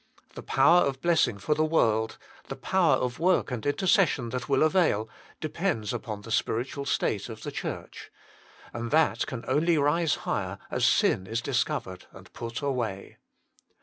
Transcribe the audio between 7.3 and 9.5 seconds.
the Church; and that can